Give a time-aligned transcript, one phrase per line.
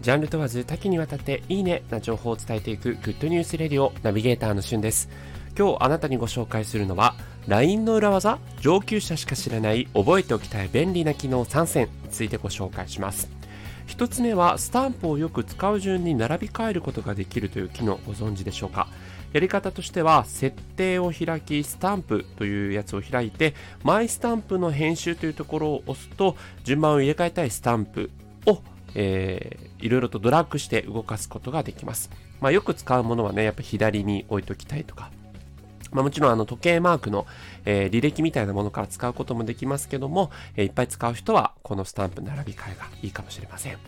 [0.00, 5.10] ジャンル問わず多岐にわたっていいねな情報を伝えていくグッドニュースレディオナビゲーターのしゅんです。
[5.58, 7.14] 今日あなたにご紹介するのは
[7.48, 13.28] LINE の裏技上級者しか知らない覚えておきたい便利な機能3選についてご紹介します。
[13.88, 18.88] 1つ目はスタンプをよく使う順に並び替えることができるという機能ご存知でしょうか？
[19.34, 28.10] やり方としては設定を開きスタンプというやつを開いてマイスタンプの編集というところを押すと順番を入れ替えたいスタンプ
[28.46, 28.62] を
[28.94, 32.10] えー、いろいろとドラッグして動かすことができます。
[32.40, 35.10] まあ、よく使うものはね、やっぱ左に置いときたいとか、
[35.92, 37.26] まあ、もちろんあの時計マークの、
[37.64, 43.78] えー、履歴みたいなものから使うこともできますけども、えー、いっぱい使う人はこのスタンプ並び替えがいいかもしれません。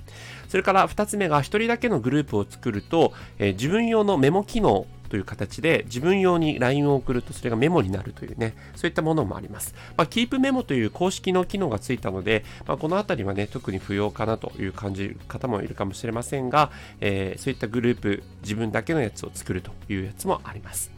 [0.48, 9.74] それから2つ目が1人だけのグループを作ると、えー、自分用のメモ機能という形で自分用に LINE を送るとそれがメモになるというね、そういったものもあります。
[9.98, 16.70] まあ、キープメモという公式の機能がついたので、まあ、このあたりはね、特に不要かなという感じる方もいるかもしれませんが、
[17.02, 20.90] えー、そういったグループ、自分だけのやつを作るというやつもあります。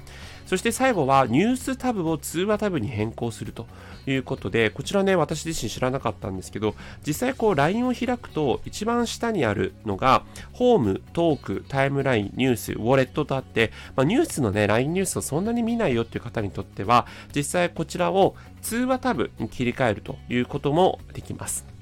[0.46, 3.66] そして最後はニュースタブを通話タブに変更すると
[4.06, 6.74] いうことで、こちらね、私自身知らなかったんですけど、
[7.06, 21.73] 実際こう LINE を開くと一番下にあるのが、ホーム、トーク、タイムライン、ニュース、ウォレットとあって、まあ、ニュースのね、LINE ニュースをそんなに見ないよっていう方にとっては、実際こちらを通話タブに切り替えるということもできます。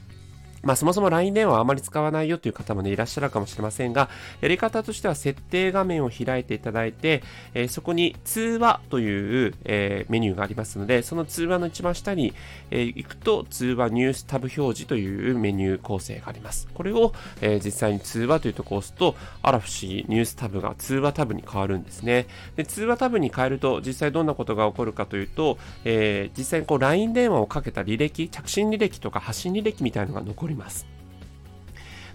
[0.63, 4.09] まあそもそも LINE 電話はあまり使わないよという方もね、いらっしゃるかもしれませんが、
[4.41, 7.23] やり方としては設定画面を開いていただいて、
[7.55, 12.33] えー、そこに通話という、えー、メニューがありますので、その通話の一番下に、
[12.71, 16.69] えー、行くと通話ニュースタブ表示というメニュー構成があります。
[16.73, 22.27] これを、え実際に通話というところを押すと、あら不思議、ニュースタブが通話タブに変わるんですね。
[22.57, 30.86] で通話タブに変えると、実際どんなことが起こるかというと、え実際にこう LINE 電話をかけた履歴、着信履歴とか発信履歴みたいなのが残ります。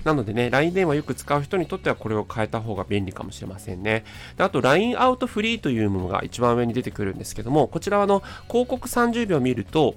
[0.03, 4.05] なのでね、LINE 電話よく使う人にとってはこれを変えた方が便利かもしれませんね。
[4.37, 9.95] であと、LINE アウトフリーというものが一番上に出てくるんですけども、こちらはあの広告30秒見ると、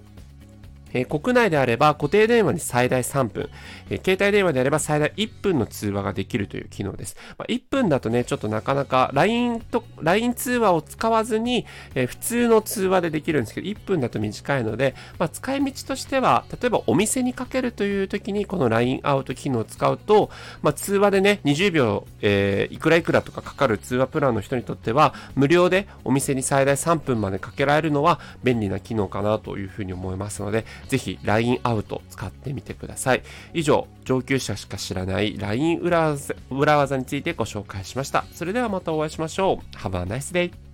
[0.92, 3.50] え、国内であれば固定電話に最大3分、
[3.90, 7.16] え、携帯電話であれば最大1分の通話ができるという機能です。
[7.38, 20.30] まあ、1分だとね、ちょっとなかなか LINE と、LINE 通話を使わずに、え、普通の通話でできるんですけど、1分だと短いので、まあ、使い道としては、例えばお店にかけるという時にこの LINE アウト機能を使うと、
[20.62, 33.22] まあ、通話でね、20秒、えー、いくらいくらとかかかる通話プランの人にとっては、無料でお店に最大3分までかけられるのは便利な機能かなというふうに思いますので、ぜひ LINE アウト使ってみてください。
[33.54, 36.16] 以上、上級者しか知らない LINE 裏
[36.76, 38.24] 技についてご紹介しました。
[38.32, 39.76] それではまたお会いしましょう。
[39.76, 40.69] Have a nice day!